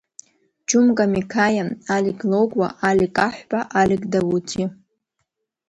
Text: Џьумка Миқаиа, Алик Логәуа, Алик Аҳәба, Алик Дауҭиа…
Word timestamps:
Џьумка 0.67 1.03
Миқаиа, 1.13 1.65
Алик 1.95 2.19
Логәуа, 2.29 2.67
Алик 2.89 3.15
Аҳәба, 3.25 3.59
Алик 3.79 4.03
Дауҭиа… 4.11 4.67